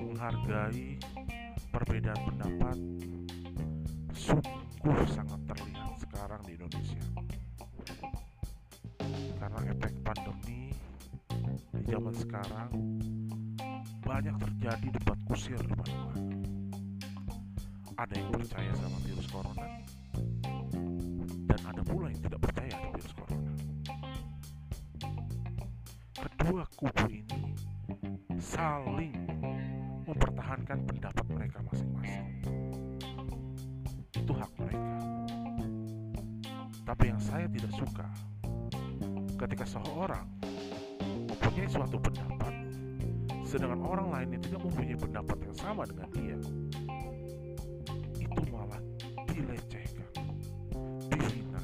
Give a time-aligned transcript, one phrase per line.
[0.00, 0.96] menghargai
[1.68, 2.78] perbedaan pendapat
[4.16, 7.04] sungguh sangat terlihat sekarang di Indonesia.
[9.36, 10.72] Karena efek pandemi
[11.72, 12.72] di zaman sekarang
[14.00, 16.12] banyak terjadi debat kusir di mana
[18.00, 19.68] ada yang percaya sama virus corona
[21.44, 23.52] dan ada pula yang tidak percaya sama virus corona.
[26.16, 27.40] Kedua kubu ini
[28.40, 29.29] saling
[30.10, 32.26] mempertahankan pendapat mereka masing-masing.
[34.10, 34.96] Itu hak mereka.
[36.82, 38.06] Tapi yang saya tidak suka
[39.38, 40.26] ketika seseorang
[41.30, 42.52] mempunyai suatu pendapat
[43.46, 46.38] sedangkan orang lain yang tidak mempunyai pendapat yang sama dengan dia
[48.20, 48.78] itu malah
[49.26, 50.10] dilecehkan
[51.10, 51.62] dihina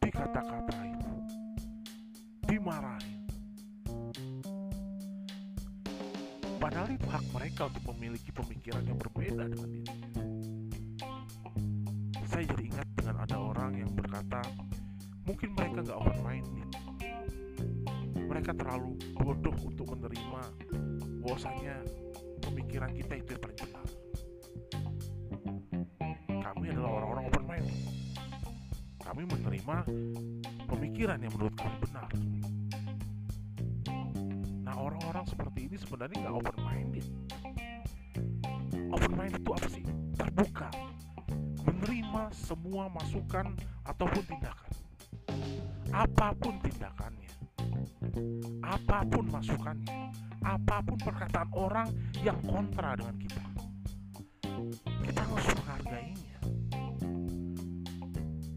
[0.00, 0.96] dikata-katain
[2.48, 3.13] dimarahin
[6.64, 9.96] padahal itu hak mereka untuk memiliki pemikiran yang berbeda dengan dirinya
[12.24, 14.40] saya jadi ingat dengan ada orang yang berkata
[15.28, 16.70] mungkin mereka nggak open minded
[18.16, 20.42] mereka terlalu bodoh untuk menerima
[21.20, 21.84] bahwasanya
[22.40, 23.86] pemikiran kita itu yang paling benar.
[26.32, 27.80] Kami adalah orang-orang open minded
[29.04, 29.76] kami menerima
[30.64, 32.08] pemikiran yang menurut kami benar
[34.94, 37.06] orang-orang seperti ini sebenarnya nggak open minded
[38.94, 39.84] open minded itu apa sih?
[40.14, 40.70] Terbuka.
[41.66, 43.46] Menerima semua masukan
[43.82, 44.72] ataupun tindakan.
[45.90, 47.32] Apa pun tindakannya.
[48.62, 50.14] Apa pun masukannya.
[50.44, 51.88] Apa pun perkataan orang
[52.22, 53.44] yang kontra dengan kita.
[54.78, 56.38] Kita harus menghargainya.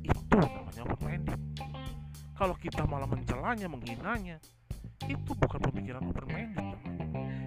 [0.06, 1.40] Itu namanya open minded
[2.38, 4.38] kalau kita malah mencelanya menghinanya
[5.08, 6.68] itu bukan pemikiran open minded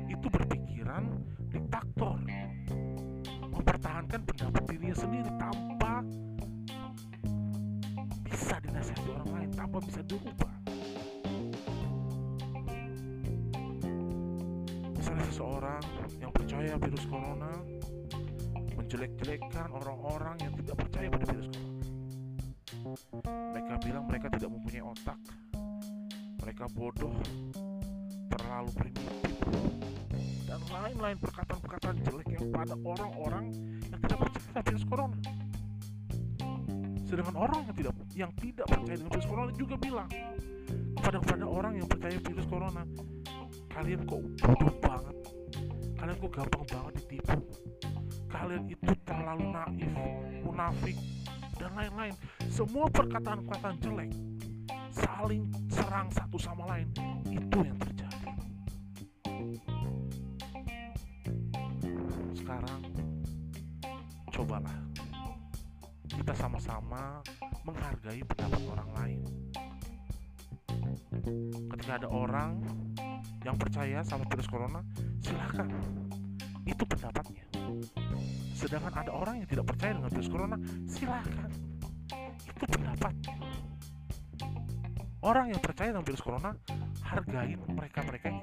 [0.08, 1.04] itu berpikiran
[1.48, 2.18] diktator.
[3.50, 6.02] Mempertahankan pendapat dirinya sendiri tanpa
[8.26, 10.52] bisa dinasihati orang lain tanpa bisa dirubah.
[14.96, 15.82] Misalnya seseorang
[16.18, 17.52] yang percaya virus corona
[18.74, 21.78] menjelek-jelekkan orang-orang yang tidak percaya pada virus corona.
[23.54, 25.20] Mereka bilang mereka tidak mempunyai otak.
[26.40, 27.14] Mereka bodoh
[28.60, 29.32] terlalu primitif
[30.44, 33.44] dan lain-lain perkataan-perkataan jelek yang pada orang-orang
[33.88, 35.16] yang tidak percaya pada virus corona.
[37.08, 40.10] Sedangkan orang yang tidak yang tidak percaya dengan virus corona juga bilang
[40.92, 42.82] kepada kepada orang yang percaya virus corona
[43.72, 45.16] kalian kok bodoh banget.
[45.96, 47.40] Kalian kok gampang banget ditipu.
[48.28, 49.92] Kalian itu terlalu naif
[50.44, 50.96] munafik
[51.56, 52.14] dan lain-lain.
[52.52, 54.12] Semua perkataan-perkataan jelek
[54.92, 56.92] saling serang satu sama lain.
[57.24, 58.09] Itu yang terjadi
[64.40, 64.72] cobalah
[66.08, 67.20] kita sama-sama
[67.60, 69.20] menghargai pendapat orang lain.
[71.76, 72.64] Ketika ada orang
[73.44, 74.80] yang percaya sama virus corona
[75.20, 75.68] silakan.
[76.64, 77.44] Itu pendapatnya.
[78.56, 80.56] Sedangkan ada orang yang tidak percaya dengan virus corona
[80.88, 81.50] silakan.
[82.40, 83.34] Itu pendapatnya.
[85.20, 86.56] Orang yang percaya dengan virus corona
[87.04, 88.40] hargain mereka-mereka yang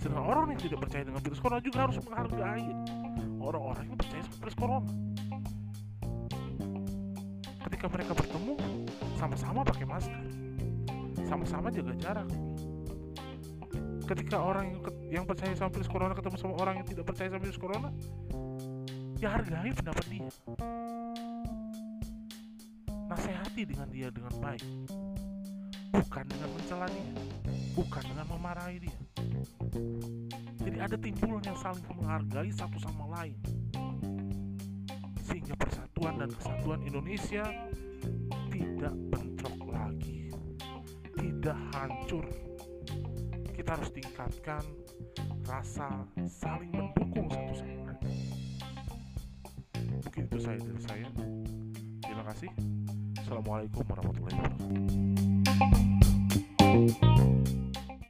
[0.00, 2.68] sedangkan orang yang tidak percaya dengan virus corona juga harus menghargai
[3.36, 4.90] orang-orang yang percaya sama virus corona.
[7.68, 8.52] Ketika mereka bertemu
[9.20, 10.24] sama-sama pakai masker.
[11.28, 12.28] Sama-sama jaga jarak.
[14.08, 14.80] Ketika orang yang,
[15.20, 17.88] yang percaya sama virus corona ketemu sama orang yang tidak percaya sama virus corona
[19.20, 20.32] ya hargai pendapat dia.
[23.04, 24.64] Nasihati dengan dia dengan baik
[25.90, 27.06] bukan dengan mencela dia.
[27.74, 28.98] Bukan dengan memarahi dia.
[30.62, 33.36] Jadi ada timbulnya saling menghargai satu sama lain.
[35.26, 37.44] Sehingga persatuan dan kesatuan Indonesia
[38.50, 40.30] tidak bentrok lagi.
[41.14, 42.26] Tidak hancur.
[43.54, 44.64] Kita harus tingkatkan
[45.46, 48.02] rasa saling mendukung satu sama lain.
[50.00, 51.08] Mungkin itu saya dari saya.
[52.02, 52.50] Terima kasih.
[53.20, 55.19] Assalamualaikum warahmatullahi wabarakatuh
[55.60, 55.70] うん。